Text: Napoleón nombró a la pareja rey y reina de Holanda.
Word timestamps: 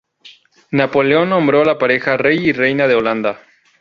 Napoleón 0.71 1.29
nombró 1.29 1.61
a 1.61 1.65
la 1.65 1.77
pareja 1.77 2.17
rey 2.17 2.39
y 2.49 2.53
reina 2.53 2.87
de 2.87 2.95
Holanda. 2.95 3.39